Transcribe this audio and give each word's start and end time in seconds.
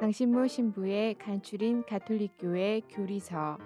강신모 0.00 0.48
신부의 0.48 1.14
간추린 1.14 1.84
가톨릭교회 1.86 2.80
교리서 2.90 3.58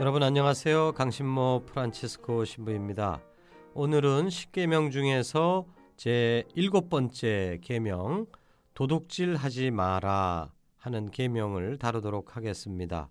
여러분 0.00 0.24
안녕하세요. 0.24 0.92
강신모 0.92 1.62
프란치스코 1.66 2.44
신부입니다. 2.44 3.22
오늘은 3.74 4.28
십계명 4.28 4.90
중에서 4.90 5.66
제 5.96 6.44
일곱 6.54 6.90
번째 6.90 7.58
계명 7.62 8.26
도둑질 8.74 9.36
하지 9.36 9.70
마라 9.70 10.52
하는 10.78 11.10
계명을 11.10 11.78
다루도록 11.78 12.36
하겠습니다. 12.36 13.08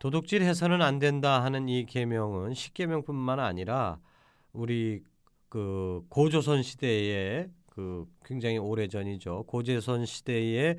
도둑질 0.00 0.42
해서는 0.42 0.82
안 0.82 0.98
된다 0.98 1.42
하는 1.44 1.68
이 1.68 1.86
계명은 1.86 2.54
십계명뿐만 2.54 3.38
아니라 3.38 4.00
우리 4.52 5.04
그 5.48 6.04
고조선 6.08 6.62
시대에 6.62 7.48
그 7.74 8.04
굉장히 8.22 8.58
오래 8.58 8.86
전이죠. 8.86 9.44
고조선 9.44 10.04
시대에 10.04 10.76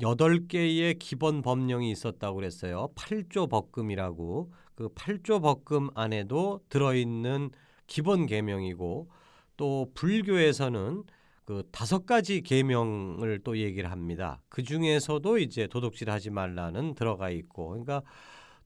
여덟 0.00 0.46
개의 0.46 0.94
기본 0.94 1.42
법령이 1.42 1.90
있었다고 1.90 2.36
그랬어요. 2.36 2.90
8조 2.94 3.50
법금이라고 3.50 4.52
그 4.76 4.88
8조 4.90 5.42
법금 5.42 5.90
안에도 5.96 6.60
들어 6.68 6.94
있는 6.94 7.50
기본 7.88 8.26
계명이고 8.26 9.10
또 9.56 9.90
불교에서는 9.94 11.02
그 11.44 11.64
다섯 11.72 12.06
가지 12.06 12.40
계명을 12.40 13.40
또 13.42 13.58
얘기를 13.58 13.90
합니다. 13.90 14.40
그 14.48 14.62
중에서도 14.62 15.38
이제 15.38 15.66
도둑질하지 15.66 16.30
말라는 16.30 16.94
들어가 16.94 17.30
있고, 17.30 17.70
그러니까 17.70 18.02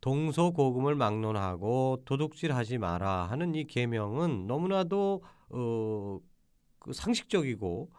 동서고금을 0.02 0.94
막론하고 0.94 2.02
도둑질하지 2.04 2.76
마라 2.76 3.24
하는 3.24 3.54
이 3.54 3.64
계명은 3.64 4.46
너무나도 4.46 5.22
어, 5.48 6.18
그 6.86 6.92
상식적이고 6.92 7.90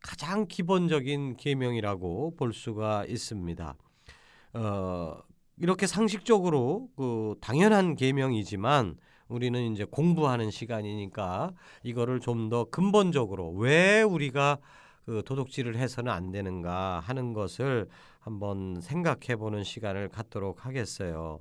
가장 0.00 0.46
기본적인 0.46 1.36
계명이라고 1.36 2.36
볼 2.36 2.52
수가 2.52 3.04
있습니다. 3.06 3.74
어, 4.54 5.18
이렇게 5.56 5.86
상식적으로 5.86 6.88
그 6.96 7.34
당연한 7.40 7.96
계명이지만 7.96 8.96
우리는 9.26 9.72
이제 9.72 9.84
공부하는 9.84 10.50
시간이니까 10.50 11.52
이거를 11.82 12.20
좀 12.20 12.48
더 12.48 12.64
근본적으로 12.64 13.50
왜 13.50 14.02
우리가 14.02 14.58
그 15.04 15.22
도둑질을 15.24 15.76
해서는 15.76 16.12
안 16.12 16.30
되는가 16.30 17.00
하는 17.00 17.32
것을 17.32 17.88
한번 18.20 18.80
생각해 18.80 19.36
보는 19.36 19.64
시간을 19.64 20.08
갖도록 20.10 20.64
하겠어요. 20.64 21.40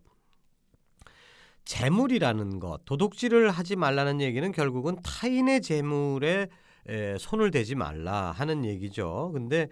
재물이라는 1.66 2.60
것, 2.60 2.86
도둑질을 2.86 3.52
하지 3.52 3.76
말라는 3.76 4.22
얘기는 4.22 4.52
결국은 4.54 4.98
타인의 5.04 5.62
재물에 5.62 6.48
에, 6.88 7.18
손을 7.18 7.52
대지 7.52 7.76
말라 7.76 8.32
하는 8.32 8.66
얘기죠. 8.66 9.32
근데 9.34 9.68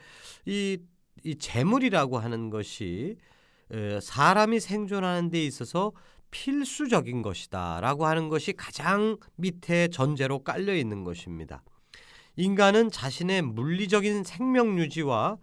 이, 0.46 0.78
이 1.24 1.36
재물이라고 1.36 2.18
하는 2.20 2.50
것이 2.50 3.18
에, 3.72 4.00
사람이 4.02 4.60
생존하는 4.60 5.30
데 5.30 5.44
있어서 5.46 5.92
필수적인 6.32 7.22
것이다라고 7.22 8.06
하는 8.06 8.30
것이 8.30 8.54
가장 8.54 9.18
밑에 9.38 9.88
전제로 9.88 10.40
깔려 10.40 10.76
있는 10.76 11.04
것입니다. 11.04 11.64
인간은 12.36 12.92
자신의 12.92 13.42
물리적인 13.44 14.24
생명 14.26 14.78
유지와 14.78 15.38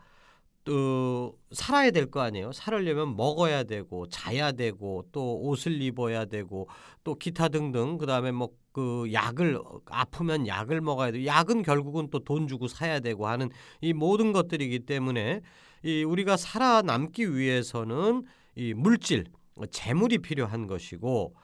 또 0.65 1.37
살아야 1.51 1.91
될 1.91 2.11
거 2.11 2.21
아니에요. 2.21 2.53
살으려면 2.53 3.17
먹어야 3.17 3.65
되고 3.65 4.07
자야 4.09 4.53
되고 4.53 5.05
또 5.11 5.41
옷을 5.41 5.81
입어야 5.83 6.27
되고 6.27 6.69
또 7.03 7.15
기타 7.17 7.49
등등 7.49 7.99
그다음에 7.99 8.31
뭐 8.31 8.51
그 8.73 9.11
약을 9.13 9.61
아프면 9.87 10.47
약을 10.47 10.81
먹어야 10.81 11.13
되고 11.13 11.25
약은 11.27 11.63
결국은 11.63 12.09
또 12.11 12.21
돈 12.21 12.49
주고 12.49 12.69
사야 12.69 13.01
되고 13.01 13.27
하는 13.27 13.51
이 13.81 13.93
모든 13.93 14.33
것들이기 14.33 14.81
때문에 14.81 15.41
이 15.85 16.05
우리가 16.05 16.37
살아남기 16.37 17.37
위해서는 17.37 18.25
이 18.55 18.75
물질 18.75 19.25
재물이 19.71 20.19
필요한 20.19 20.67
것이고 20.67 21.35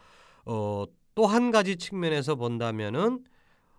어, 0.46 0.84
또 1.14 1.26
한 1.26 1.50
가지 1.50 1.76
측면에서 1.76 2.36
본다면은 2.36 3.24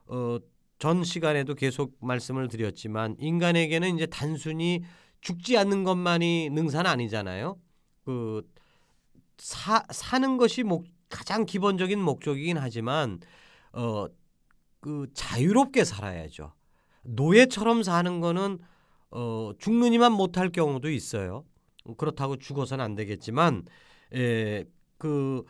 어, 0.07 0.37
전 0.77 1.03
시간에도 1.03 1.55
계속 1.55 1.95
말씀을 2.01 2.47
드렸지만 2.47 3.15
인간에게는 3.19 3.95
이제 3.95 4.05
단순히 4.05 4.81
죽지 5.21 5.57
않는 5.57 5.83
것만이 5.83 6.49
능사는 6.51 6.89
아니잖아요. 6.89 7.57
그 8.05 8.41
사, 9.37 9.83
사는 9.91 10.37
것이 10.37 10.63
목, 10.63 10.85
가장 11.09 11.45
기본적인 11.45 11.99
목적이긴 11.99 12.57
하지만 12.57 13.19
어, 13.73 14.07
그 14.79 15.07
자유롭게 15.13 15.83
살아야죠. 15.83 16.53
노예처럼 17.03 17.83
사는 17.83 18.19
거는 18.19 18.59
어, 19.11 19.51
죽느니만 19.59 20.11
못할 20.11 20.49
경우도 20.49 20.89
있어요. 20.89 21.43
그렇다고 21.97 22.37
죽어서는 22.37 22.83
안 22.83 22.95
되겠지만 22.95 23.65
에, 24.13 24.65
그 24.97 25.43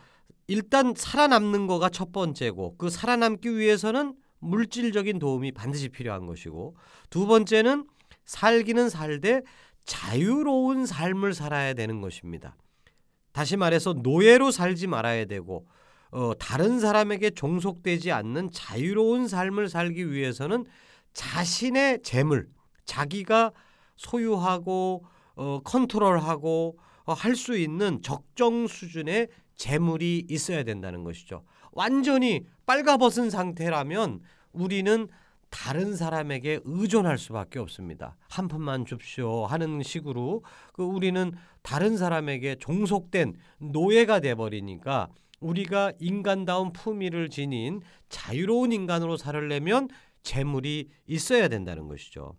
일단 0.46 0.94
살아남는 0.96 1.66
거가 1.66 1.90
첫 1.90 2.12
번째고 2.12 2.76
그 2.76 2.88
살아남기 2.88 3.56
위해서는 3.56 4.14
물질적인 4.38 5.18
도움이 5.18 5.52
반드시 5.52 5.88
필요한 5.90 6.26
것이고 6.26 6.76
두 7.10 7.26
번째는 7.26 7.86
살기는 8.24 8.88
살되 8.88 9.42
자유로운 9.84 10.86
삶을 10.86 11.34
살아야 11.34 11.74
되는 11.74 12.00
것입니다. 12.00 12.56
다시 13.32 13.56
말해서 13.56 13.94
노예로 13.94 14.50
살지 14.50 14.86
말아야 14.86 15.24
되고 15.26 15.66
어, 16.10 16.32
다른 16.38 16.80
사람에게 16.80 17.30
종속되지 17.30 18.10
않는 18.12 18.50
자유로운 18.52 19.28
삶을 19.28 19.68
살기 19.68 20.10
위해서는 20.10 20.64
자신의 21.14 22.00
재물, 22.02 22.48
자기가 22.84 23.52
소유하고 23.96 25.04
어, 25.36 25.60
컨트롤하고 25.64 26.78
어, 27.04 27.12
할 27.12 27.34
수 27.36 27.56
있는 27.56 28.02
적정 28.02 28.66
수준의 28.66 29.28
재물이 29.56 30.26
있어야 30.28 30.64
된다는 30.64 31.04
것이죠. 31.04 31.44
완전히 31.72 32.44
빨가벗은 32.66 33.30
상태라면 33.30 34.20
우리는 34.52 35.06
다른 35.50 35.96
사람에게 35.96 36.60
의존할 36.64 37.18
수밖에 37.18 37.58
없습니다. 37.58 38.16
한 38.28 38.48
푼만 38.48 38.86
줍시오 38.86 39.46
하는 39.46 39.82
식으로 39.82 40.42
그 40.72 40.82
우리는 40.84 41.32
다른 41.62 41.96
사람에게 41.96 42.56
종속된 42.56 43.34
노예가 43.58 44.20
돼 44.20 44.34
버리니까 44.34 45.08
우리가 45.40 45.92
인간다운 45.98 46.72
품위를 46.72 47.30
지닌 47.30 47.80
자유로운 48.08 48.72
인간으로 48.72 49.16
살려면 49.16 49.88
재물이 50.22 50.88
있어야 51.06 51.48
된다는 51.48 51.88
것이죠. 51.88 52.36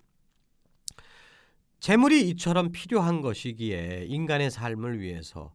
재물이 1.80 2.30
이처럼 2.30 2.72
필요한 2.72 3.22
것이기에 3.22 4.06
인간의 4.08 4.52
삶을 4.52 5.00
위해서 5.00 5.52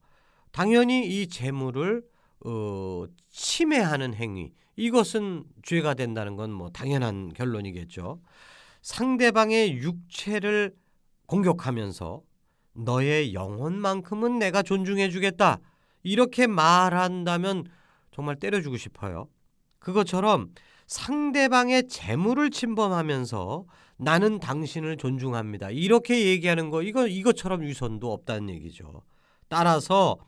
당연히 0.50 1.06
이 1.06 1.28
재물을 1.28 2.02
어, 2.44 3.04
침해하는 3.30 4.14
행위 4.14 4.52
이것은 4.76 5.44
죄가 5.62 5.94
된다는 5.94 6.36
건 6.36 6.50
뭐 6.50 6.70
당연한 6.70 7.32
결론이겠죠. 7.34 8.20
상대방의 8.82 9.78
육체를 9.78 10.74
공격하면서 11.26 12.22
너의 12.74 13.34
영혼만큼은 13.34 14.38
내가 14.38 14.62
존중해 14.62 15.10
주겠다. 15.10 15.58
이렇게 16.02 16.46
말한다면 16.46 17.64
정말 18.12 18.36
때려주고 18.36 18.76
싶어요. 18.76 19.28
그것처럼 19.78 20.52
상대방의 20.86 21.88
재물을 21.88 22.50
침범하면서 22.50 23.64
나는 23.98 24.38
당신을 24.38 24.98
존중합니다. 24.98 25.70
이렇게 25.70 26.26
얘기하는 26.26 26.70
거 26.70 26.82
이거 26.82 27.06
이것처럼 27.08 27.62
위선도 27.62 28.12
없다는 28.12 28.50
얘기죠. 28.50 29.02
따라서 29.48 30.18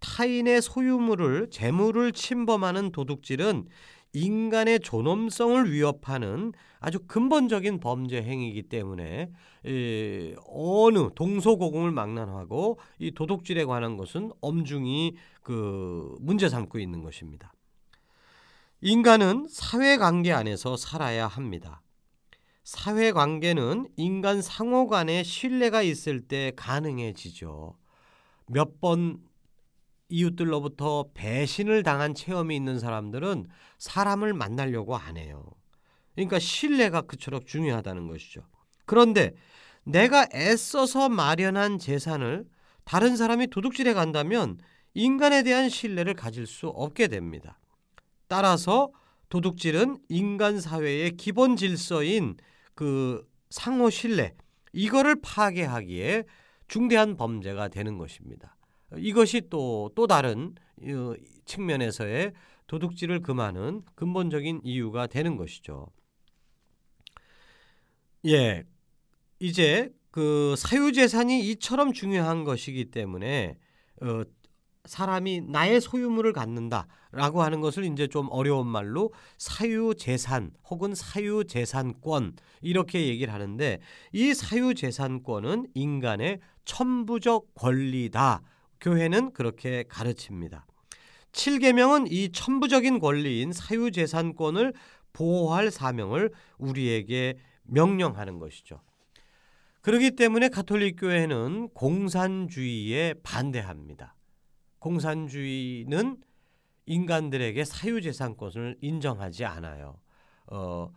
타인의 0.00 0.62
소유물을 0.62 1.50
재물을 1.50 2.12
침범하는 2.12 2.92
도둑질은 2.92 3.66
인간의 4.12 4.80
존엄성을 4.80 5.70
위협하는 5.70 6.52
아주 6.80 7.00
근본적인 7.06 7.80
범죄 7.80 8.22
행위이기 8.22 8.62
때문에 8.64 9.30
이, 9.66 10.34
어느 10.46 11.10
동서고금을 11.14 11.90
망라하고 11.90 12.78
이 12.98 13.10
도둑질에 13.10 13.64
관한 13.64 13.96
것은 13.96 14.30
엄중히 14.40 15.16
그 15.42 16.16
문제 16.20 16.48
삼고 16.48 16.78
있는 16.78 17.02
것입니다. 17.02 17.52
인간은 18.80 19.46
사회 19.50 19.96
관계 19.96 20.32
안에서 20.32 20.76
살아야 20.76 21.26
합니다. 21.26 21.82
사회 22.62 23.12
관계는 23.12 23.88
인간 23.96 24.40
상호 24.40 24.86
간의 24.86 25.24
신뢰가 25.24 25.82
있을 25.82 26.20
때 26.20 26.52
가능해지죠. 26.56 27.76
몇 28.46 28.80
번 28.80 29.20
이웃들로부터 30.08 31.10
배신을 31.14 31.82
당한 31.82 32.14
체험이 32.14 32.56
있는 32.56 32.78
사람들은 32.78 33.48
사람을 33.78 34.32
만나려고 34.32 34.96
안 34.96 35.16
해요. 35.16 35.44
그러니까 36.14 36.38
신뢰가 36.38 37.02
그처럼 37.02 37.44
중요하다는 37.44 38.08
것이죠. 38.08 38.42
그런데 38.86 39.34
내가 39.84 40.26
애써서 40.34 41.08
마련한 41.08 41.78
재산을 41.78 42.46
다른 42.84 43.16
사람이 43.16 43.48
도둑질해 43.48 43.94
간다면 43.94 44.58
인간에 44.94 45.42
대한 45.42 45.68
신뢰를 45.68 46.14
가질 46.14 46.46
수 46.46 46.68
없게 46.68 47.08
됩니다. 47.08 47.60
따라서 48.26 48.90
도둑질은 49.28 49.98
인간 50.08 50.60
사회의 50.60 51.16
기본 51.16 51.56
질서인 51.56 52.36
그 52.74 53.26
상호 53.50 53.90
신뢰 53.90 54.34
이거를 54.72 55.20
파괴하기에 55.20 56.24
중대한 56.66 57.16
범죄가 57.16 57.68
되는 57.68 57.98
것입니다. 57.98 58.57
이것이 58.96 59.42
또 59.50 59.90
또 59.94 60.06
다른 60.06 60.54
어, 60.82 61.14
측면에서의 61.44 62.32
도둑질을 62.66 63.20
금하는 63.20 63.82
근본적인 63.94 64.60
이유가 64.62 65.06
되는 65.06 65.36
것이죠. 65.36 65.88
예. 68.26 68.64
이제 69.40 69.92
그 70.10 70.54
사유재산이 70.56 71.48
이처럼 71.50 71.92
중요한 71.92 72.44
것이기 72.44 72.86
때문에 72.90 73.56
어, 74.02 74.22
사람이 74.84 75.42
나의 75.42 75.80
소유물을 75.80 76.32
갖는다라고 76.32 77.42
하는 77.42 77.60
것을 77.60 77.84
이제 77.84 78.06
좀 78.06 78.28
어려운 78.30 78.66
말로 78.66 79.12
사유재산 79.36 80.52
혹은 80.70 80.94
사유재산권 80.94 82.36
이렇게 82.62 83.06
얘기를 83.06 83.32
하는데 83.32 83.80
이 84.12 84.34
사유재산권은 84.34 85.68
인간의 85.74 86.40
천부적 86.64 87.54
권리다. 87.54 88.42
교회는 88.80 89.32
그렇게 89.32 89.84
가르칩니다. 89.88 90.66
7계명은 91.32 92.10
이 92.10 92.30
천부적인 92.32 92.98
권리인 92.98 93.52
사유 93.52 93.90
재산권을 93.90 94.72
보호할 95.12 95.70
사명을 95.70 96.30
우리에게 96.58 97.38
명령하는 97.64 98.38
것이죠. 98.38 98.80
그렇기 99.82 100.12
때문에 100.12 100.48
가톨릭 100.48 100.96
교회는 101.00 101.68
공산주의에 101.74 103.14
반대합니다. 103.22 104.14
공산주의는 104.78 106.18
인간들에게 106.86 107.64
사유재산권을 107.64 108.78
인정하지 108.80 109.44
않아요. 109.44 109.98
어, 110.46 110.90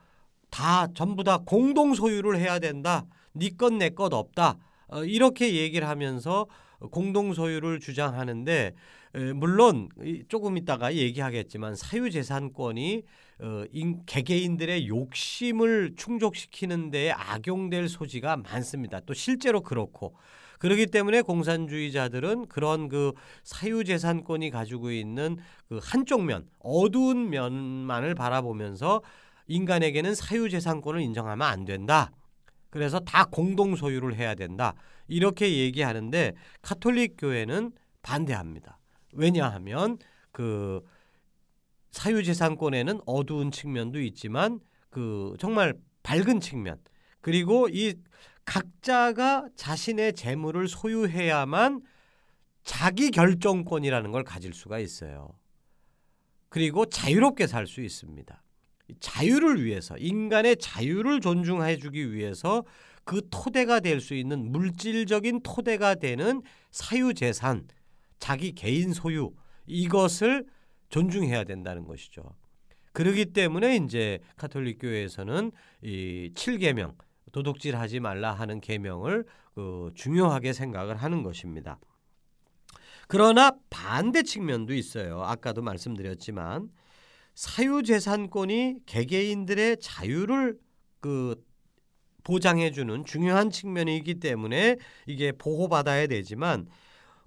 다 0.50 0.88
전부 0.94 1.24
다 1.24 1.39
공동 1.45 1.94
소유를 1.94 2.38
해야 2.38 2.60
된다. 2.60 3.06
네 3.33 3.50
것 3.50 3.74
내 3.74 3.89
것 3.89 4.13
없다. 4.13 4.57
어, 4.88 5.04
이렇게 5.04 5.56
얘기를 5.56 5.88
하면서 5.88 6.48
공동 6.89 7.33
소유를 7.33 7.80
주장하는데 7.80 8.74
에, 9.13 9.33
물론 9.33 9.89
조금 10.28 10.57
있다가 10.57 10.95
얘기하겠지만 10.95 11.75
사유재산권이 11.75 13.04
어, 13.39 13.63
인, 13.72 14.04
개개인들의 14.06 14.88
욕심을 14.88 15.94
충족시키는 15.95 16.92
데에 16.92 17.12
악용될 17.12 17.89
소지가 17.89 18.38
많습니다. 18.38 19.00
또 19.01 19.13
실제로 19.13 19.62
그렇고 19.62 20.16
그렇기 20.60 20.86
때문에 20.88 21.22
공산주의자들은 21.24 22.48
그런 22.48 22.88
그 22.88 23.13
사유재산권이 23.44 24.51
가지고 24.51 24.92
있는 24.92 25.38
그 25.68 25.80
한쪽 25.81 26.24
면, 26.24 26.48
어두운 26.60 27.31
면만을 27.31 28.13
바라보면서 28.13 29.01
인간에게는 29.48 30.13
사유재산권을 30.13 31.01
인정하면 31.01 31.48
안 31.48 31.66
된다. 31.66 32.12
그래서 32.69 33.00
다 33.00 33.25
공동 33.25 33.75
소유를 33.75 34.16
해야 34.16 34.36
된다. 34.36 34.75
이렇게 35.12 35.58
얘기하는데 35.58 36.34
카톨릭 36.62 37.16
교회는 37.18 37.74
반대합니다. 38.02 38.80
왜냐하면 39.13 39.98
그 40.31 40.81
사유재산권에는 41.92 43.02
어두운 43.06 43.52
측면도 43.52 44.00
있지만 44.02 44.62
그 44.90 45.36
정말 45.38 45.74
밝은 46.04 46.40
측면 46.40 46.80
그리고 47.19 47.68
이 47.69 47.94
각자가 48.46 49.50
자신의 49.56 50.13
재물을 50.13 50.68
소유해야만 50.68 51.81
자기 52.64 53.12
결정권이라는 53.12 54.12
걸 54.12 54.24
가질 54.24 54.54
수가 54.54 54.80
있어요. 54.80 55.38
그리고 56.50 56.86
자유롭게 56.86 57.48
살 57.48 57.68
수 57.68 57.81
있습니다. 57.81 58.41
자유를 59.00 59.64
위해서 59.64 59.98
인간의 59.98 60.58
자유를 60.58 61.22
존중해 61.22 61.78
주기 61.78 62.12
위해서 62.14 62.64
그 63.04 63.22
토대가 63.32 63.80
될 63.80 64.00
수 64.00 64.14
있는 64.14 64.52
물질적인 64.52 65.42
토대가 65.44 65.96
되는 65.96 66.42
사유 66.72 67.14
재산, 67.14 67.68
자기 68.20 68.54
개인 68.54 68.94
소유 68.94 69.34
이것을 69.66 70.46
존중해야 70.90 71.44
된다는 71.44 71.86
것이죠. 71.86 72.24
그러기 72.94 73.28
때문에 73.28 73.78
이제 73.78 74.20
카톨릭 74.36 74.80
교회에서는 74.80 75.52
이 75.82 76.32
7계명 76.36 76.96
도둑질하지 77.32 78.02
말라 78.02 78.34
하는 78.34 78.60
계명을 78.60 79.26
그 79.56 79.92
중요하게 79.96 80.54
생각을 80.54 80.98
하는 80.98 81.24
것입니다. 81.24 81.80
그러나 83.08 83.52
반대 83.70 84.24
측면도 84.24 84.74
있어요. 84.74 85.22
아까도 85.22 85.62
말씀드렸지만 85.62 86.70
사유재산권이 87.36 88.86
개개인들의 88.86 89.78
자유를 89.81 90.60
그 91.00 91.44
보장해주는 92.24 93.06
중요한 93.06 93.50
측면이기 93.50 94.19
때문에 94.19 94.78
이게 95.07 95.31
보호받아야 95.31 96.07
되지만 96.07 96.68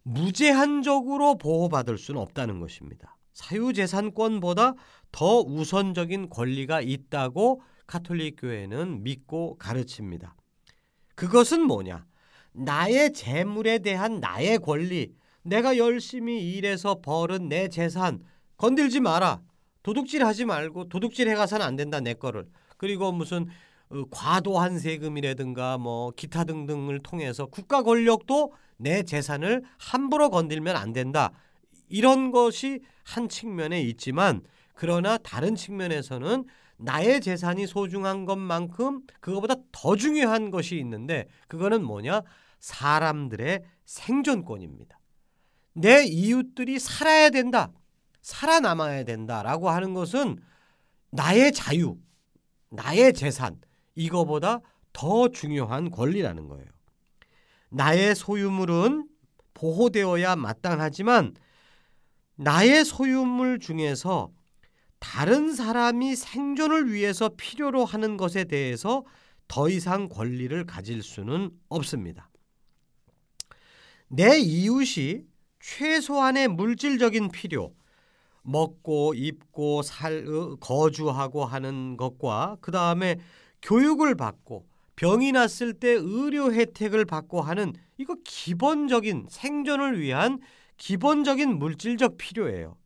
무제한적으로 0.03 1.37
보호받을 1.37 1.99
수는 1.99 2.21
없다는 2.21 2.61
것입니다. 2.61 3.17
사유재산권보다 3.33 4.75
더 5.11 5.41
우선적인 5.41 6.29
권리가 6.29 6.81
있다고 6.81 7.63
카톨릭 7.87 8.37
교회는 8.41 9.03
믿고 9.03 9.57
가르칩니다. 9.59 10.37
그것은 11.15 11.63
뭐냐? 11.67 12.07
나의 12.53 13.13
재물에 13.13 13.79
대한 13.79 14.21
나의 14.21 14.59
권리, 14.59 15.13
내가 15.43 15.77
열심히 15.77 16.53
일해서 16.53 17.01
벌은 17.01 17.49
내 17.49 17.69
재산 17.69 18.21
건들지 18.57 19.01
마라. 19.01 19.43
도둑질 19.85 20.25
하지 20.25 20.45
말고 20.45 20.89
도둑질 20.89 21.29
해가서는 21.29 21.65
안 21.65 21.77
된다 21.77 22.01
내 22.01 22.15
거를. 22.15 22.49
그리고 22.77 23.13
무슨 23.13 23.47
어, 23.91 24.03
과도한 24.11 24.79
세금이라든가 24.79 25.79
뭐 25.79 26.11
기타 26.11 26.43
등등을 26.45 27.01
통해서 27.03 27.47
국가 27.47 27.83
권력도 27.83 28.53
내 28.79 29.05
재산을 29.05 29.63
함부로 29.79 30.31
건들면 30.31 30.75
안 30.75 30.93
된다. 30.93 31.31
이런 31.89 32.33
것이 32.33 32.81
한 33.05 33.29
측면에 33.29 33.81
있지만 33.83 34.43
그러나 34.73 35.19
다른 35.19 35.55
측면에서는 35.55 36.45
나의 36.79 37.21
재산이 37.21 37.67
소중한 37.67 38.25
것만큼 38.25 39.03
그거보다 39.21 39.55
더 39.71 39.97
중요한 39.97 40.51
것이 40.51 40.77
있는데 40.79 41.29
그거는 41.47 41.85
뭐냐? 41.85 42.23
사람들의 42.59 43.63
생존권입니다. 43.85 44.99
내 45.75 46.05
이웃들이 46.05 46.79
살아야 46.79 47.29
된다. 47.29 47.71
살아남아야 48.25 49.05
된다라고 49.05 49.69
하는 49.69 49.93
것은 49.93 50.39
나의 51.11 51.53
자유, 51.53 51.99
나의 52.71 53.13
재산 53.13 53.61
이거보다 53.95 54.61
더 54.95 55.29
중요한 55.29 55.91
권리라는 55.91 56.49
거예요. 56.49 56.67
나의 57.69 58.15
소유물은 58.15 59.09
보호되어야 59.53 60.37
마땅하지만 60.37 61.35
나의 62.37 62.87
소유물 62.87 63.61
중에서 63.61 64.33
다른 64.99 65.55
사람이 65.55 66.17
생존을 66.17 66.91
위해서 66.91 67.29
필요로 67.37 67.85
하는 67.85 68.17
것에 68.17 68.45
대해서 68.45 69.05
더 69.49 69.69
이상 69.69 70.09
권리를 70.09 70.65
가질 70.65 71.03
수는 71.03 71.51
없습니다. 71.69 72.31
내 74.09 74.39
이웃이 74.39 75.25
최소한의 75.61 76.49
물질적인 76.49 77.31
필요, 77.31 77.75
먹고 78.45 79.15
입고 79.15 79.83
살 79.83 80.27
어, 80.29 80.57
거주하고 80.57 81.45
하는 81.45 81.97
것과 81.97 82.59
그 82.61 82.71
다음에 82.71 83.19
교육을 83.63 84.15
받고 84.15 84.67
병이 84.97 85.33
났을 85.33 85.73
때 85.73 85.89
의료 85.91 86.53
혜택을 86.53 87.05
받고 87.05 87.41
하는 87.41 87.73
이거 87.99 88.17
기본적인 88.25 89.27
생존을 89.29 90.01
위한 90.01 90.39
기본적인 90.77 91.59
물질적 91.59 92.17
필요예요. 92.19 92.77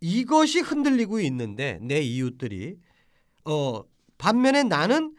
이것이 0.00 0.60
흔들리고 0.60 1.20
있는데 1.20 1.78
내 1.82 2.00
이웃들이 2.00 2.76
어 3.44 3.82
반면에 4.18 4.64
나는 4.64 5.14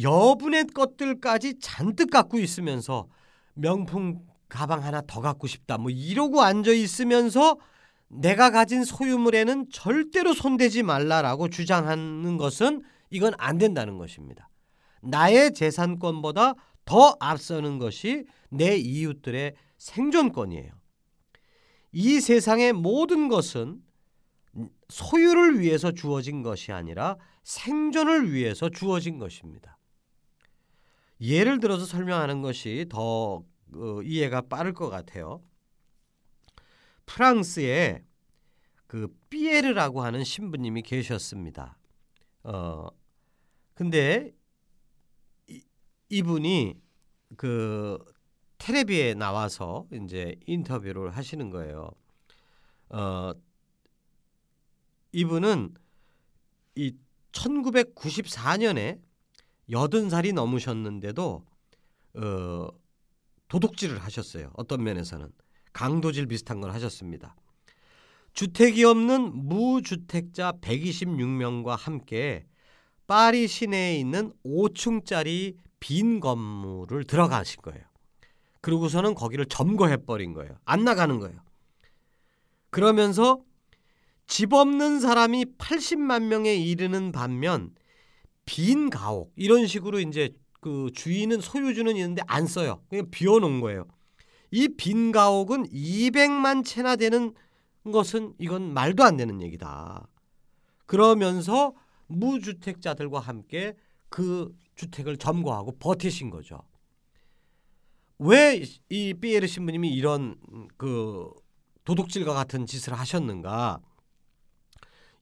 여분의 0.00 0.66
것들까지 0.68 1.58
잔뜩 1.60 2.10
갖고 2.10 2.38
있으면서 2.38 3.08
명품 3.54 4.20
가방 4.48 4.82
하나 4.82 5.02
더 5.06 5.20
갖고 5.20 5.46
싶다 5.46 5.78
뭐 5.78 5.90
이러고 5.90 6.42
앉아 6.42 6.72
있으면서 6.72 7.58
내가 8.12 8.50
가진 8.50 8.84
소유물에는 8.84 9.70
절대로 9.70 10.34
손대지 10.34 10.82
말라라고 10.82 11.48
주장하는 11.48 12.36
것은 12.36 12.82
이건 13.10 13.32
안 13.38 13.56
된다는 13.56 13.96
것입니다. 13.96 14.50
나의 15.02 15.54
재산권보다 15.54 16.54
더 16.84 17.16
앞서는 17.20 17.78
것이 17.78 18.24
내 18.50 18.76
이웃들의 18.76 19.54
생존권이에요. 19.78 20.72
이 21.92 22.20
세상의 22.20 22.74
모든 22.74 23.28
것은 23.28 23.80
소유를 24.90 25.60
위해서 25.60 25.90
주어진 25.92 26.42
것이 26.42 26.70
아니라 26.70 27.16
생존을 27.44 28.32
위해서 28.32 28.68
주어진 28.68 29.18
것입니다. 29.18 29.78
예를 31.20 31.60
들어서 31.60 31.86
설명하는 31.86 32.42
것이 32.42 32.86
더 32.90 33.42
어, 33.74 34.02
이해가 34.02 34.42
빠를 34.42 34.74
것 34.74 34.90
같아요. 34.90 35.42
프랑스에 37.12 38.02
그 38.86 39.06
피에르라고 39.28 40.02
하는 40.02 40.24
신부님이 40.24 40.80
계셨습니다. 40.82 41.76
어 42.42 42.88
근데 43.74 44.34
이, 45.46 45.62
이분이 46.08 46.80
그 47.36 47.98
텔레비에 48.56 49.14
나와서 49.14 49.86
이제 49.92 50.36
인터뷰를 50.46 51.10
하시는 51.10 51.50
거예요. 51.50 51.90
어 52.88 53.32
이분은 55.12 55.74
이 56.76 56.96
1994년에 57.32 59.02
80살이 59.68 60.32
넘으셨는데도 60.32 61.44
어 62.14 62.68
도둑질을 63.48 63.98
하셨어요. 63.98 64.50
어떤 64.54 64.82
면에서는 64.82 65.30
강도질 65.72 66.26
비슷한 66.26 66.60
걸 66.60 66.72
하셨습니다. 66.72 67.34
주택이 68.32 68.84
없는 68.84 69.48
무주택자 69.48 70.52
126명과 70.60 71.76
함께 71.76 72.46
파리 73.06 73.46
시내에 73.46 73.98
있는 73.98 74.32
5층짜리 74.44 75.56
빈 75.80 76.20
건물을 76.20 77.04
들어가신 77.04 77.60
거예요. 77.62 77.82
그러고서는 78.60 79.14
거기를 79.14 79.46
점거해 79.46 79.98
버린 79.98 80.32
거예요. 80.32 80.56
안 80.64 80.84
나가는 80.84 81.18
거예요. 81.18 81.38
그러면서 82.70 83.42
집 84.26 84.52
없는 84.54 85.00
사람이 85.00 85.56
80만 85.58 86.24
명에 86.24 86.54
이르는 86.54 87.12
반면 87.12 87.74
빈 88.46 88.88
가옥 88.88 89.32
이런 89.36 89.66
식으로 89.66 90.00
이제 90.00 90.30
그 90.60 90.90
주인은 90.94 91.40
소유주는 91.40 91.94
있는데 91.96 92.22
안 92.28 92.46
써요. 92.46 92.82
그냥 92.88 93.10
비워놓은 93.10 93.60
거예요. 93.60 93.86
이 94.52 94.68
빈 94.68 95.12
가옥은 95.12 95.68
200만 95.70 96.64
채나 96.64 96.96
되는 96.96 97.34
것은 97.90 98.34
이건 98.38 98.72
말도 98.74 99.02
안 99.02 99.16
되는 99.16 99.40
얘기다. 99.40 100.06
그러면서 100.86 101.74
무주택자들과 102.08 103.18
함께 103.18 103.74
그 104.08 104.54
주택을 104.76 105.16
점거하고 105.16 105.78
버티신 105.78 106.30
거죠. 106.30 106.60
왜 108.18 108.62
이 108.90 109.14
피에르 109.14 109.46
신부님이 109.46 109.92
이런 109.92 110.36
그 110.76 111.30
도둑질과 111.84 112.34
같은 112.34 112.66
짓을 112.66 112.92
하셨는가? 112.94 113.80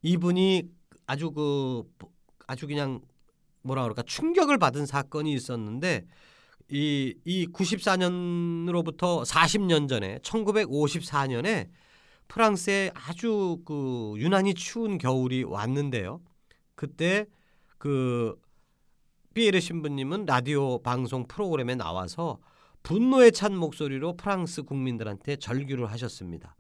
이분이 0.03 0.65
아주 1.07 1.31
그 1.31 1.85
아주 2.47 2.67
그냥 2.67 3.01
뭐라 3.63 3.83
그럴까 3.83 4.03
충격을 4.03 4.59
받은 4.59 4.87
사건이 4.87 5.33
있었는데 5.33 6.07
이, 6.71 7.15
이 7.25 7.47
94년으로부터 7.49 9.25
40년 9.25 9.89
전에 9.89 10.19
1954년에 10.19 11.69
프랑스에 12.29 12.93
아주 12.95 13.59
그 13.65 14.15
유난히 14.17 14.55
추운 14.55 14.99
겨울이 14.99 15.43
왔는데요. 15.43 16.21
그때 16.77 17.27
그 17.79 18.41
피에르 19.35 19.61
신부님은 19.61 20.27
라디오 20.27 20.81
방송 20.83 21.27
프로그램에 21.27 21.75
나와서 21.75 22.39
분노에 22.83 23.31
찬 23.33 23.57
목소리로 23.57 24.17
프랑스 24.17 24.63
국민들한테 24.63 25.37
절규를 25.37 25.91
하셨습니다. 25.91 26.57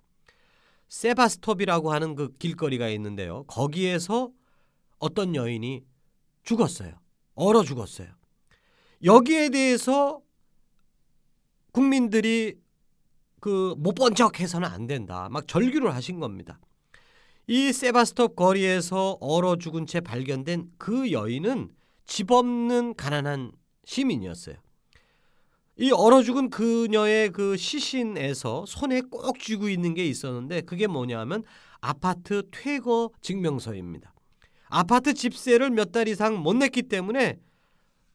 세바스톱이라고 0.89 1.93
하는 1.93 2.17
그 2.17 2.33
길거리가 2.37 2.89
있는데요. 2.89 3.45
거기에서 3.45 4.31
어떤 4.99 5.35
여인이 5.37 5.85
죽었어요. 6.43 6.95
얼어 7.35 7.63
죽었어요. 7.63 8.09
여기에 9.05 9.51
대해서 9.51 10.21
국민들이 11.73 12.57
그 13.41 13.75
못 13.79 13.95
본 13.95 14.15
척해서는 14.15 14.69
안 14.69 14.87
된다. 14.87 15.29
막 15.31 15.49
절규를 15.49 15.95
하신 15.95 16.21
겁니다. 16.21 16.61
이 17.47 17.73
세바스톱 17.73 18.37
거리에서 18.37 19.17
얼어 19.21 19.57
죽은 19.57 19.87
채 19.87 20.01
발견된 20.01 20.71
그 20.79 21.11
여인은 21.11 21.71
집 22.07 22.31
없는 22.31 22.95
가난한 22.95 23.53
시민이었어요. 23.85 24.57
이 25.79 25.91
얼어 25.93 26.23
죽은 26.23 26.51
그녀의 26.51 27.31
그 27.31 27.57
시신에서 27.57 28.67
손에 28.67 29.01
꼭 29.11 29.39
쥐고 29.39 29.71
있는 29.71 29.95
게 29.95 30.05
있었는데 30.07 30.61
그게 30.63 30.87
뭐냐면 30.87 31.43
아파트 31.81 32.43
퇴거 32.51 33.11
증명서입니다. 33.23 34.13
아파트 34.69 35.15
집세를 35.15 35.71
몇 35.71 35.93
달 35.93 36.07
이상 36.09 36.37
못 36.43 36.55
냈기 36.55 36.83
때문에 36.83 37.39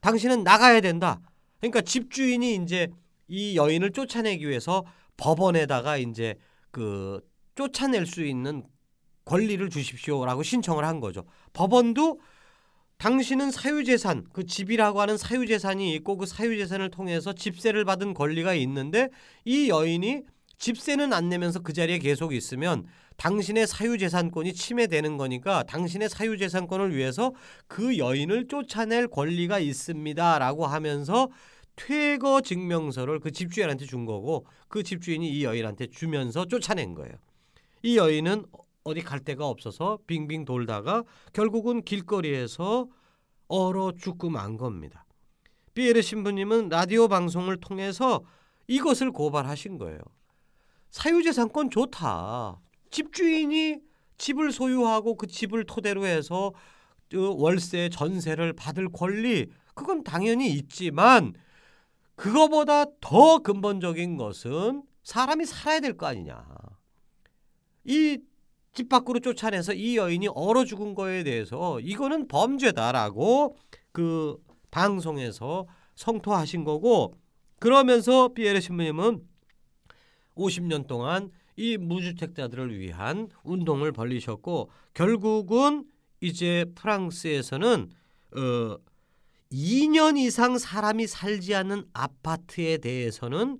당신은 0.06 0.44
나가야 0.44 0.80
된다. 0.82 1.20
그러니까 1.58 1.80
집주인이 1.80 2.54
이제 2.62 2.86
이 3.26 3.56
여인을 3.56 3.90
쫓아내기 3.90 4.48
위해서 4.48 4.84
법원에다가 5.16 5.96
이제 5.96 6.36
그 6.70 7.20
쫓아낼 7.56 8.06
수 8.06 8.24
있는 8.24 8.62
권리를 9.24 9.68
주십시오라고 9.68 10.44
신청을 10.44 10.84
한 10.84 11.00
거죠. 11.00 11.24
법원도 11.54 12.20
당신은 12.98 13.50
사유재산, 13.50 14.28
그 14.32 14.46
집이라고 14.46 15.00
하는 15.00 15.16
사유재산이 15.18 15.92
있고 15.96 16.16
그 16.16 16.26
사유재산을 16.26 16.90
통해서 16.90 17.32
집세를 17.32 17.84
받은 17.84 18.14
권리가 18.14 18.54
있는데 18.54 19.08
이 19.44 19.68
여인이 19.68 20.22
집세는 20.56 21.12
안 21.12 21.28
내면서 21.28 21.58
그 21.58 21.72
자리에 21.72 21.98
계속 21.98 22.32
있으면 22.32 22.86
당신의 23.16 23.66
사유재산권이 23.66 24.52
침해되는 24.52 25.16
거니까 25.16 25.62
당신의 25.64 26.08
사유재산권을 26.08 26.94
위해서 26.94 27.32
그 27.66 27.98
여인을 27.98 28.48
쫓아낼 28.48 29.08
권리가 29.08 29.58
있습니다 29.58 30.38
라고 30.38 30.66
하면서 30.66 31.28
퇴거 31.76 32.40
증명서를 32.40 33.20
그 33.20 33.30
집주인한테 33.30 33.84
준 33.84 34.06
거고 34.06 34.46
그 34.68 34.82
집주인이 34.82 35.28
이 35.30 35.44
여인한테 35.44 35.88
주면서 35.88 36.46
쫓아낸 36.46 36.94
거예요. 36.94 37.14
이 37.82 37.96
여인은 37.98 38.46
어디 38.84 39.02
갈 39.02 39.20
데가 39.20 39.46
없어서 39.46 39.98
빙빙 40.06 40.44
돌다가 40.44 41.04
결국은 41.32 41.82
길거리에서 41.82 42.88
얼어 43.48 43.92
죽고 43.92 44.30
만 44.30 44.56
겁니다. 44.56 45.04
피에르 45.74 46.00
신부님은 46.00 46.70
라디오 46.70 47.06
방송을 47.08 47.58
통해서 47.58 48.22
이것을 48.66 49.10
고발하신 49.12 49.78
거예요. 49.78 49.98
사유재산권 50.90 51.70
좋다. 51.70 52.58
집주인이 52.96 53.76
집을 54.16 54.52
소유하고 54.52 55.16
그 55.16 55.26
집을 55.26 55.64
토대로 55.64 56.06
해서 56.06 56.54
그 57.10 57.34
월세 57.36 57.90
전세를 57.90 58.54
받을 58.54 58.88
권리 58.88 59.50
그건 59.74 60.02
당연히 60.02 60.50
있지만 60.52 61.34
그거보다 62.14 62.86
더 63.02 63.38
근본적인 63.40 64.16
것은 64.16 64.82
사람이 65.02 65.44
살아야 65.44 65.80
될 65.80 65.96
거 65.96 66.06
아니냐. 66.06 66.42
이 67.84 68.18
집 68.72 68.90
밖으로 68.90 69.20
쫓아내서 69.20 69.72
이 69.72 69.96
여인이 69.96 70.28
얼어 70.34 70.66
죽은 70.66 70.94
거에 70.94 71.24
대해서 71.24 71.80
이거는 71.80 72.28
범죄다라고 72.28 73.56
그 73.92 74.36
방송에서 74.70 75.66
성토하신 75.94 76.64
거고 76.64 77.14
그러면서 77.58 78.28
피에르 78.34 78.60
신부님은 78.60 79.26
50년 80.36 80.86
동안 80.86 81.30
이 81.56 81.76
무주택자들을 81.78 82.78
위한 82.78 83.28
운동을 83.42 83.92
벌리셨고 83.92 84.70
결국은 84.94 85.84
이제 86.20 86.66
프랑스에서는 86.74 87.90
어 88.36 88.78
2년 89.52 90.18
이상 90.18 90.58
사람이 90.58 91.06
살지 91.06 91.54
않는 91.54 91.84
아파트에 91.92 92.78
대해서는 92.78 93.58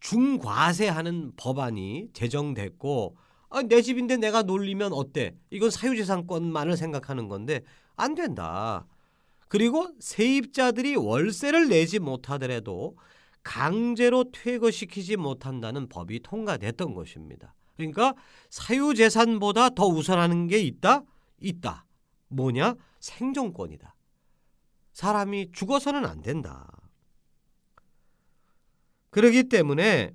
중과세하는 0.00 1.32
법안이 1.36 2.08
제정됐고 2.12 3.16
아, 3.50 3.62
내 3.62 3.82
집인데 3.82 4.16
내가 4.16 4.42
놀리면 4.42 4.92
어때? 4.92 5.34
이건 5.50 5.70
사유재산권만을 5.70 6.76
생각하는 6.76 7.28
건데 7.28 7.60
안 7.96 8.14
된다. 8.14 8.86
그리고 9.48 9.88
세입자들이 10.00 10.96
월세를 10.96 11.68
내지 11.68 12.00
못하더라도 12.00 12.96
강제로 13.44 14.24
퇴거시키지 14.32 15.16
못한다는 15.16 15.88
법이 15.88 16.20
통과됐던 16.20 16.94
것입니다. 16.94 17.54
그러니까 17.76 18.14
사유재산보다 18.50 19.70
더 19.70 19.86
우선하는 19.86 20.48
게 20.48 20.58
있다? 20.58 21.02
있다. 21.40 21.86
뭐냐? 22.28 22.74
생존권이다. 22.98 23.94
사람이 24.92 25.52
죽어서는 25.52 26.06
안 26.06 26.22
된다. 26.22 26.68
그러기 29.10 29.48
때문에 29.48 30.12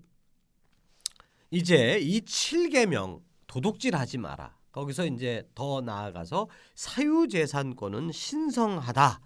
이제 1.52 2.00
이 2.00 2.22
7계명 2.22 3.22
도둑질 3.48 3.96
하지 3.96 4.18
마라. 4.18 4.58
거기서 4.72 5.06
이제 5.06 5.48
더 5.56 5.82
나아가서 5.82 6.48
사유재산권은 6.76 8.12
신성하다. 8.12 9.22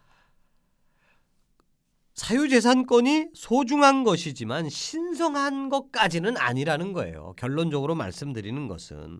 사유재산권이 2.15 3.29
소중한 3.34 4.03
것이지만 4.03 4.70
신성한 4.70 5.70
것까지는 5.70 6.38
아니라는 6.38 6.93
거예요. 6.93 7.34
결론적으로 7.38 7.96
말씀드리는 7.96 8.67
것은 8.67 9.20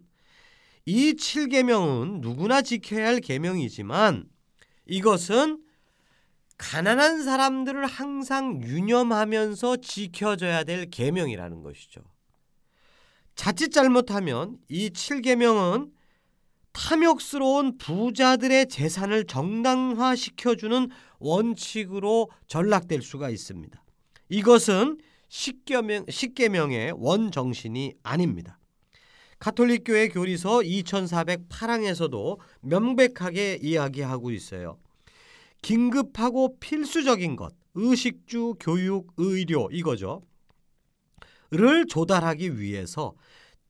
이 0.85 1.13
7계명은 1.13 2.19
누구나 2.21 2.62
지켜야 2.62 3.07
할 3.07 3.19
계명이지만 3.19 4.25
이것은 4.85 5.63
가난한 6.57 7.23
사람들을 7.23 7.85
항상 7.85 8.62
유념하면서 8.62 9.77
지켜져야 9.77 10.63
될 10.63 10.89
계명이라는 10.89 11.63
것이죠. 11.63 12.01
자칫 13.35 13.71
잘못하면 13.71 14.57
이 14.69 14.89
7계명은 14.89 15.91
탐욕스러운 16.74 17.77
부자들의 17.77 18.68
재산을 18.68 19.25
정당화시켜주는 19.25 20.89
원칙으로 21.20 22.30
전락될 22.48 23.01
수가 23.01 23.30
있습니다. 23.30 23.82
이것은 24.30 24.98
십계명, 25.30 26.06
십계명의 26.10 26.94
원정신이 26.98 27.94
아닙니다. 28.03 28.60
가톨릭교회 29.39 30.10
교리서 30.10 30.60
2408항에서도 30.60 32.38
명백하게 32.62 33.60
이야기하고 33.62 34.32
있어요. 34.32 34.77
긴급하고 35.62 36.60
필수적인 36.60 37.36
것, 37.36 37.53
의식주, 37.75 38.56
교육, 38.60 39.13
의료 39.18 39.70
이거죠. 39.72 40.22
를 41.51 41.86
조달하기 41.86 42.60
위해서 42.60 43.13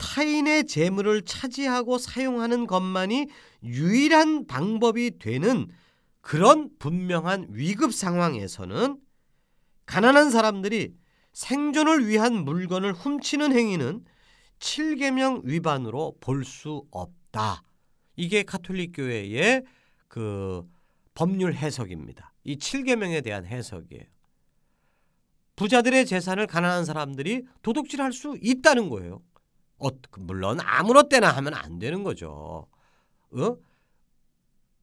타인의 0.03 0.67
재물을 0.67 1.21
차지하고 1.21 1.97
사용하는 1.97 2.67
것만이 2.67 3.27
유일한 3.63 4.45
방법이 4.45 5.17
되는 5.17 5.67
그런 6.19 6.69
분명한 6.77 7.47
위급 7.51 7.93
상황에서는 7.93 8.97
가난한 9.85 10.29
사람들이 10.29 10.93
생존을 11.31 12.07
위한 12.07 12.43
물건을 12.43 12.93
훔치는 12.93 13.53
행위는 13.53 14.03
7계명 14.59 15.41
위반으로 15.45 16.17
볼 16.19 16.43
수 16.43 16.85
없다. 16.91 17.63
이게 18.15 18.43
가톨릭 18.43 18.91
교회의 18.95 19.63
그 20.07 20.67
법률 21.15 21.53
해석입니다. 21.53 22.33
이 22.43 22.57
7계명에 22.57 23.23
대한 23.23 23.45
해석이에요. 23.45 24.03
부자들의 25.55 26.05
재산을 26.05 26.47
가난한 26.47 26.85
사람들이 26.85 27.43
도둑질할 27.61 28.11
수 28.11 28.37
있다는 28.41 28.89
거예요. 28.89 29.21
어, 29.83 29.89
물론 30.17 30.59
아무렇 30.61 31.03
때나 31.09 31.29
하면 31.31 31.53
안 31.53 31.77
되는 31.77 32.03
거죠. 32.03 32.67
어? 33.31 33.57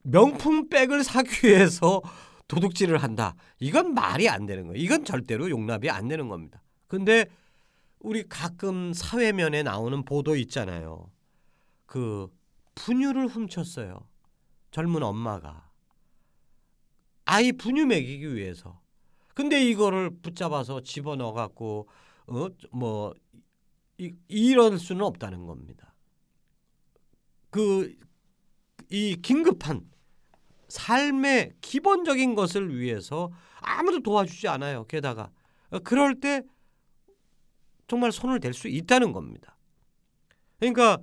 명품 0.03 0.69
백을 0.69 1.03
사기 1.05 1.47
위해서 1.49 2.03
도둑질을 2.49 2.99
한다. 2.99 3.35
이건 3.59 3.95
말이 3.95 4.29
안 4.29 4.45
되는 4.45 4.67
거예요. 4.67 4.83
이건 4.83 5.05
절대로 5.05 5.49
용납이 5.49 5.89
안 5.89 6.09
되는 6.09 6.29
겁니다. 6.29 6.63
근데 6.87 7.27
우리 8.01 8.29
가끔 8.29 8.93
사회면에 8.93 9.63
나오는 9.63 10.05
보도 10.05 10.37
있잖아요. 10.37 11.11
그 11.87 12.29
분유를 12.75 13.29
훔쳤어요. 13.29 14.07
젊은 14.71 15.03
엄마가 15.03 15.69
아이 17.25 17.53
분유 17.53 17.87
먹이기 17.87 18.35
위해서. 18.35 18.81
근데 19.35 19.63
이거를 19.65 20.11
붙잡아서 20.23 20.83
집어넣어 20.83 21.33
갖고 21.33 21.89
어 22.27 22.49
뭐 22.71 23.15
이럴 24.29 24.79
수는 24.79 25.03
없다는 25.03 25.47
겁니다. 25.47 25.95
그 27.51 28.01
이 28.91 29.17
긴급한 29.23 29.89
삶의 30.69 31.55
기본적인 31.61 32.35
것을 32.35 32.77
위해서 32.77 33.31
아무도 33.61 34.03
도와주지 34.03 34.49
않아요. 34.49 34.85
게다가 34.87 35.31
그럴 35.85 36.19
때 36.21 36.43
정말 37.89 38.13
손을 38.13 38.41
댈 38.41 38.53
수 38.53 38.69
있다는 38.69 39.13
겁니다. 39.13 39.57
그러니까 40.59 40.99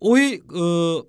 오히 0.00 0.40
어, 0.40 1.02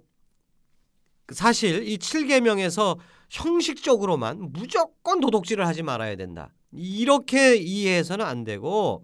사실 1.33 1.87
이 1.87 1.97
7계명에서 1.97 2.97
형식적으로만 3.29 4.51
무조건 4.53 5.19
도둑질을 5.19 5.65
하지 5.65 5.83
말아야 5.83 6.15
된다. 6.15 6.53
이렇게 6.71 7.55
이해해서는 7.55 8.25
안 8.25 8.43
되고 8.43 9.03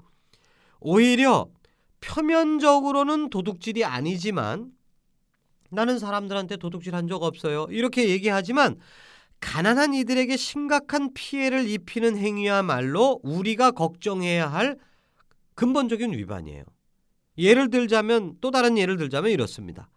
오히려 0.79 1.49
표면적으로는 2.01 3.29
도둑질이 3.29 3.85
아니지만 3.85 4.71
나는 5.69 5.99
사람들한테 5.99 6.57
도둑질 6.57 6.93
한 6.95 7.07
적 7.07 7.23
없어요. 7.23 7.67
이렇게 7.69 8.09
얘기하지만 8.09 8.77
가난한 9.39 9.93
이들에게 9.93 10.35
심각한 10.37 11.13
피해를 11.13 11.67
입히는 11.67 12.17
행위야말로 12.17 13.19
우리가 13.23 13.71
걱정해야 13.71 14.51
할 14.51 14.77
근본적인 15.55 16.13
위반이에요. 16.13 16.63
예를 17.37 17.69
들자면 17.69 18.35
또 18.41 18.51
다른 18.51 18.77
예를 18.77 18.97
들자면 18.97 19.31
이렇습니다. 19.31 19.89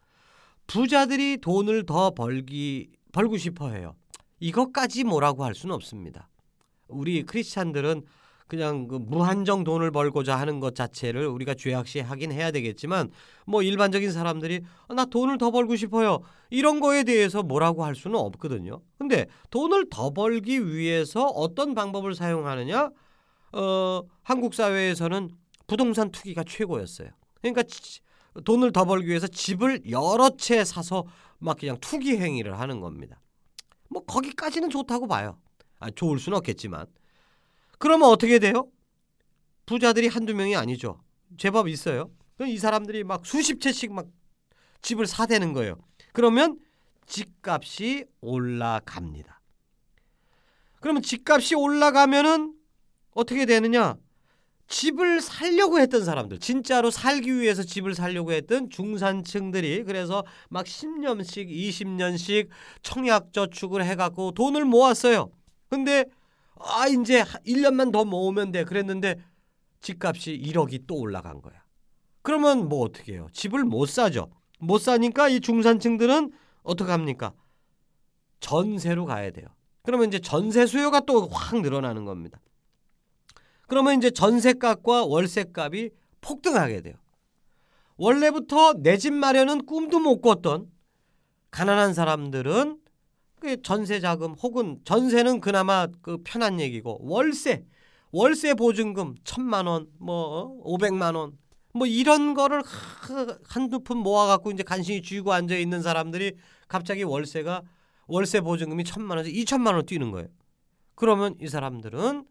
부자들이 0.66 1.38
돈을 1.38 1.84
더 1.84 2.12
벌기 2.12 2.88
벌고 3.12 3.36
싶어 3.36 3.70
해요. 3.70 3.94
이것까지 4.40 5.04
뭐라고 5.04 5.44
할 5.44 5.54
수는 5.54 5.74
없습니다. 5.74 6.28
우리 6.88 7.22
크리스찬들은 7.24 8.02
그냥 8.46 8.86
그 8.88 8.96
무한정 8.96 9.64
돈을 9.64 9.90
벌고자 9.90 10.36
하는 10.36 10.60
것 10.60 10.74
자체를 10.74 11.26
우리가 11.26 11.54
죄악시 11.54 12.00
하긴 12.00 12.32
해야 12.32 12.50
되겠지만 12.50 13.10
뭐 13.46 13.62
일반적인 13.62 14.12
사람들이 14.12 14.60
어, 14.88 14.94
나 14.94 15.04
돈을 15.04 15.38
더 15.38 15.50
벌고 15.50 15.76
싶어요. 15.76 16.20
이런 16.50 16.80
거에 16.80 17.04
대해서 17.04 17.42
뭐라고 17.42 17.84
할 17.84 17.94
수는 17.94 18.18
없거든요. 18.18 18.80
근데 18.98 19.26
돈을 19.50 19.88
더 19.90 20.10
벌기 20.10 20.66
위해서 20.66 21.24
어떤 21.26 21.74
방법을 21.74 22.14
사용하느냐? 22.14 22.90
어, 23.52 24.02
한국 24.22 24.54
사회에서는 24.54 25.30
부동산 25.66 26.10
투기가 26.10 26.44
최고였어요. 26.44 27.08
그러니까 27.40 27.62
돈을 28.44 28.72
더 28.72 28.84
벌기 28.84 29.08
위해서 29.08 29.26
집을 29.26 29.90
여러 29.90 30.30
채 30.36 30.64
사서 30.64 31.04
막 31.38 31.58
그냥 31.58 31.78
투기 31.80 32.16
행위를 32.18 32.58
하는 32.58 32.80
겁니다. 32.80 33.20
뭐 33.88 34.04
거기까지는 34.04 34.70
좋다고 34.70 35.06
봐요. 35.06 35.38
아, 35.78 35.90
좋을 35.90 36.18
수는 36.18 36.38
없겠지만 36.38 36.86
그러면 37.78 38.08
어떻게 38.08 38.38
돼요? 38.38 38.68
부자들이 39.66 40.08
한두 40.08 40.34
명이 40.34 40.56
아니죠. 40.56 41.00
제법 41.38 41.68
있어요. 41.68 42.10
이 42.40 42.58
사람들이 42.58 43.04
막 43.04 43.24
수십 43.24 43.60
채씩 43.60 43.92
막 43.92 44.06
집을 44.82 45.06
사대는 45.06 45.52
거예요. 45.52 45.76
그러면 46.12 46.58
집값이 47.06 48.04
올라갑니다. 48.20 49.40
그러면 50.80 51.02
집값이 51.02 51.54
올라가면은 51.54 52.54
어떻게 53.12 53.46
되느냐? 53.46 53.96
집을 54.66 55.20
살려고 55.20 55.78
했던 55.78 56.04
사람들, 56.04 56.38
진짜로 56.38 56.90
살기 56.90 57.38
위해서 57.38 57.62
집을 57.62 57.94
살려고 57.94 58.32
했던 58.32 58.70
중산층들이 58.70 59.84
그래서 59.84 60.24
막 60.48 60.64
10년씩, 60.64 61.48
20년씩 61.50 62.48
청약저축을 62.82 63.84
해갖고 63.84 64.32
돈을 64.32 64.64
모았어요. 64.64 65.30
근데 65.68 66.04
아 66.58 66.86
이제 66.88 67.22
1년만 67.46 67.92
더 67.92 68.04
모으면 68.04 68.52
돼 68.52 68.64
그랬는데 68.64 69.16
집값이 69.80 70.40
1억이 70.44 70.84
또 70.86 70.96
올라간 70.96 71.42
거야. 71.42 71.62
그러면 72.22 72.68
뭐 72.68 72.80
어떻게 72.84 73.14
해요? 73.14 73.26
집을 73.32 73.64
못 73.64 73.86
사죠. 73.88 74.30
못 74.58 74.78
사니까 74.78 75.28
이 75.28 75.40
중산층들은 75.40 76.32
어떻게 76.62 76.90
합니까? 76.90 77.34
전세로 78.40 79.04
가야 79.04 79.30
돼요. 79.30 79.46
그러면 79.82 80.08
이제 80.08 80.18
전세 80.18 80.64
수요가 80.66 81.00
또 81.00 81.28
확 81.30 81.60
늘어나는 81.60 82.04
겁니다. 82.04 82.40
그러면 83.66 83.98
이제 83.98 84.10
전세값과 84.10 85.04
월세값이 85.04 85.90
폭등하게 86.20 86.80
돼요. 86.82 86.94
원래부터 87.96 88.74
내 88.78 88.96
집 88.96 89.12
마련은 89.12 89.66
꿈도 89.66 89.98
못 90.00 90.20
꿨던 90.20 90.70
가난한 91.50 91.94
사람들은 91.94 92.78
그 92.78 92.83
전세 93.62 94.00
자금 94.00 94.32
혹은 94.34 94.80
전세는 94.84 95.40
그나마 95.40 95.86
그 96.02 96.18
편한 96.24 96.60
얘기고 96.60 96.98
월세 97.02 97.64
월세 98.12 98.54
보증금 98.54 99.14
천만 99.24 99.66
원, 99.66 99.88
뭐 99.98 100.56
오백만 100.62 101.16
원, 101.16 101.36
뭐 101.72 101.86
이런 101.86 102.34
거를 102.34 102.62
한두 103.48 103.80
푼 103.80 103.98
모아 103.98 104.26
갖고 104.26 104.52
이제 104.52 104.62
간신히 104.62 105.02
쥐고 105.02 105.32
앉아 105.32 105.56
있는 105.56 105.82
사람들이 105.82 106.36
갑자기 106.68 107.02
월세가 107.02 107.62
월세 108.06 108.40
보증금이 108.40 108.84
천만 108.84 109.18
원에서 109.18 109.34
이천만 109.34 109.74
원 109.74 109.84
뛰는 109.84 110.12
거예요. 110.12 110.28
그러면 110.94 111.34
이 111.40 111.48
사람들은 111.48 112.24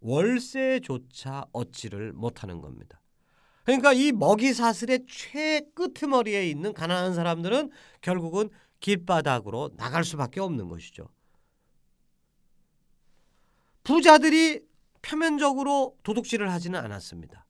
월세조차 0.00 1.46
얻지를 1.52 2.12
못하는 2.12 2.60
겁니다. 2.60 3.00
그러니까 3.64 3.92
이 3.92 4.12
먹이 4.12 4.52
사슬의 4.52 5.00
최 5.08 5.60
끄트머리에 5.74 6.48
있는 6.48 6.72
가난한 6.72 7.14
사람들은 7.14 7.70
결국은 8.00 8.48
길바닥으로 8.80 9.70
나갈 9.76 10.04
수밖에 10.04 10.40
없는 10.40 10.68
것이죠. 10.68 11.08
부자들이 13.84 14.60
표면적으로 15.02 15.96
도둑질을 16.02 16.50
하지는 16.52 16.78
않았습니다. 16.78 17.46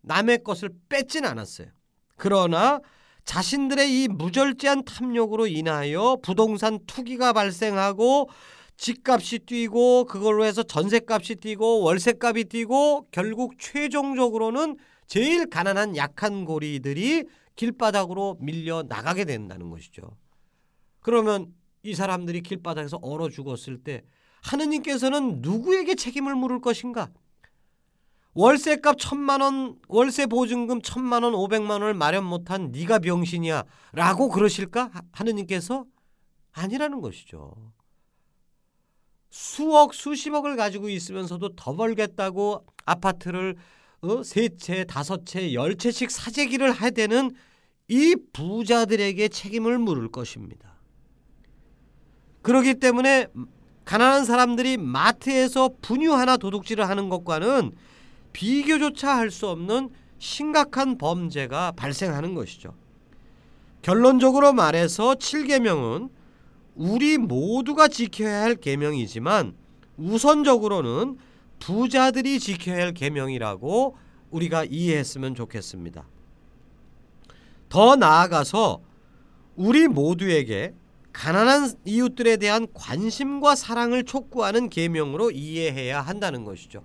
남의 0.00 0.42
것을 0.42 0.70
뺏지는 0.88 1.28
않았어요. 1.28 1.68
그러나 2.16 2.80
자신들의 3.24 4.04
이 4.04 4.08
무절제한 4.08 4.84
탐욕으로 4.84 5.46
인하여 5.46 6.16
부동산 6.22 6.78
투기가 6.86 7.34
발생하고 7.34 8.30
집값이 8.78 9.40
뛰고 9.40 10.04
그걸로 10.04 10.44
해서 10.44 10.62
전세값이 10.62 11.36
뛰고 11.36 11.80
월세값이 11.82 12.44
뛰고 12.44 13.08
결국 13.10 13.58
최종적으로는 13.58 14.78
제일 15.06 15.50
가난한 15.50 15.96
약한 15.96 16.44
고리들이 16.44 17.24
길바닥으로 17.56 18.38
밀려 18.40 18.84
나가게 18.88 19.24
된다는 19.24 19.68
것이죠. 19.68 20.16
그러면 21.00 21.52
이 21.82 21.94
사람들이 21.94 22.42
길바닥에서 22.42 22.98
얼어 23.02 23.28
죽었을 23.28 23.82
때 23.82 24.02
하느님께서는 24.42 25.40
누구에게 25.40 25.94
책임을 25.94 26.34
물을 26.34 26.60
것인가? 26.60 27.10
월세값 28.34 28.98
천만 28.98 29.40
원, 29.40 29.78
월세 29.88 30.26
보증금 30.26 30.80
천만 30.80 31.24
원, 31.24 31.34
오백만 31.34 31.82
원을 31.82 31.94
마련 31.94 32.24
못한 32.24 32.70
네가 32.70 33.00
병신이야라고 33.00 34.28
그러실까? 34.28 34.90
하느님께서 35.12 35.84
아니라는 36.52 37.00
것이죠. 37.00 37.72
수억, 39.30 39.94
수십억을 39.94 40.56
가지고 40.56 40.88
있으면서도 40.88 41.56
더 41.56 41.74
벌겠다고 41.74 42.64
아파트를 42.84 43.56
어? 44.00 44.22
세 44.22 44.48
채, 44.56 44.84
다섯 44.84 45.26
채, 45.26 45.52
열 45.52 45.76
채씩 45.76 46.10
사재기를 46.10 46.70
하되는 46.70 47.34
이 47.88 48.16
부자들에게 48.32 49.28
책임을 49.28 49.78
물을 49.78 50.08
것입니다. 50.08 50.77
그렇기 52.48 52.76
때문에 52.76 53.26
가난한 53.84 54.24
사람들이 54.24 54.78
마트에서 54.78 55.70
분유 55.82 56.14
하나 56.14 56.38
도둑질을 56.38 56.88
하는 56.88 57.10
것과는 57.10 57.72
비교조차 58.32 59.16
할 59.18 59.30
수 59.30 59.48
없는 59.48 59.90
심각한 60.18 60.96
범죄가 60.96 61.72
발생하는 61.72 62.34
것이죠. 62.34 62.74
결론적으로 63.82 64.54
말해서 64.54 65.14
7계명은 65.14 66.08
우리 66.74 67.18
모두가 67.18 67.88
지켜야 67.88 68.42
할 68.42 68.54
계명이지만 68.54 69.54
우선적으로는 69.98 71.18
부자들이 71.60 72.40
지켜야 72.40 72.82
할 72.82 72.94
계명이라고 72.94 73.96
우리가 74.30 74.64
이해했으면 74.64 75.34
좋겠습니다. 75.34 76.06
더 77.68 77.96
나아가서 77.96 78.80
우리 79.56 79.86
모두에게 79.86 80.72
가난한 81.18 81.72
이웃들에 81.84 82.36
대한 82.36 82.68
관심과 82.72 83.56
사랑을 83.56 84.04
촉구하는 84.04 84.68
계명으로 84.68 85.32
이해해야 85.32 86.00
한다는 86.00 86.44
것이죠. 86.44 86.84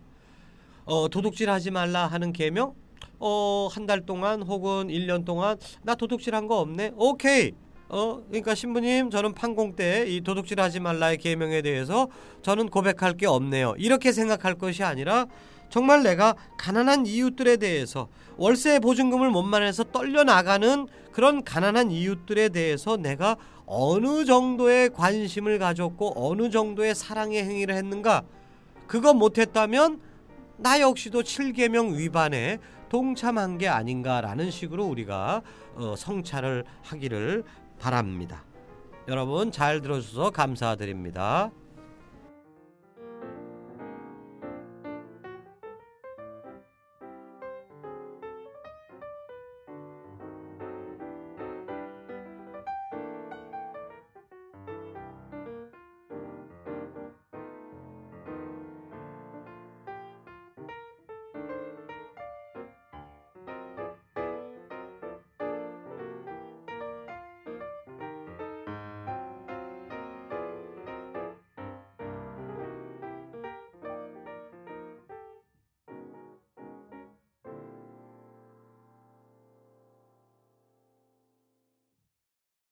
어, 0.86 1.08
도둑질하지 1.08 1.70
말라 1.70 2.08
하는 2.08 2.34
계명? 2.34 2.74
어, 3.20 3.70
한 3.72 3.86
달 3.86 4.02
동안 4.08 4.42
혹은 4.42 4.88
1년 4.88 5.24
동안 5.24 5.58
나 5.84 5.94
도둑질한 5.94 6.48
거 6.48 6.58
없네. 6.62 6.94
오케이. 6.96 7.52
어, 7.90 8.24
그러니까 8.28 8.56
신부님 8.56 9.12
저는 9.12 9.36
판공 9.36 9.76
때 9.76 10.06
이 10.08 10.22
도둑질하지 10.22 10.80
말라의 10.80 11.20
계명에 11.20 11.62
대해서 11.62 12.08
저는 12.42 12.70
고백할 12.70 13.14
게 13.14 13.28
없네요. 13.28 13.76
이렇게 13.78 14.12
생각할 14.12 14.56
것이 14.56 14.84
아니라 14.84 15.28
정말 15.70 16.02
내가 16.02 16.34
가난한 16.58 17.06
이웃들에 17.06 17.58
대해서 17.58 18.08
월세 18.38 18.80
보증금을 18.80 19.30
못 19.30 19.44
마련해서 19.44 19.84
떨려 19.86 20.24
나가는 20.24 20.88
그런 21.12 21.44
가난한 21.44 21.92
이웃들에 21.92 22.50
대해서 22.50 22.98
내가 22.98 23.38
어느 23.66 24.26
정도의 24.26 24.90
관심을 24.90 25.60
가졌고 25.60 26.14
어느 26.16 26.50
정도의 26.50 26.96
사랑의 26.96 27.44
행위를 27.44 27.76
했는가? 27.76 28.24
그거 28.88 29.14
못했다면 29.14 30.02
나 30.58 30.80
역시도 30.80 31.24
7계명 31.24 31.96
위반에 31.96 32.60
동참한 32.90 33.58
게 33.58 33.68
아닌가라는 33.68 34.52
식으로 34.52 34.86
우리가 34.86 35.42
어, 35.76 35.96
성찰을 35.98 36.64
하기를 36.84 37.44
바랍니다. 37.80 38.44
여러분 39.08 39.52
잘 39.52 39.82
들어주셔서 39.82 40.30
감사드립니다. 40.30 41.52